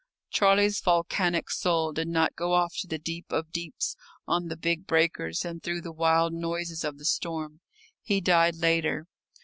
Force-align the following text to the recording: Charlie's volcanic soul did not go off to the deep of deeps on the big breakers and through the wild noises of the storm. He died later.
Charlie's 0.31 0.79
volcanic 0.81 1.51
soul 1.51 1.91
did 1.91 2.07
not 2.07 2.35
go 2.35 2.53
off 2.53 2.75
to 2.79 2.87
the 2.87 2.97
deep 2.97 3.31
of 3.31 3.51
deeps 3.51 3.95
on 4.27 4.47
the 4.47 4.57
big 4.57 4.87
breakers 4.87 5.45
and 5.45 5.61
through 5.61 5.81
the 5.81 5.93
wild 5.93 6.33
noises 6.33 6.83
of 6.83 6.97
the 6.97 7.05
storm. 7.05 7.59
He 8.01 8.19
died 8.19 8.55
later. 8.55 9.05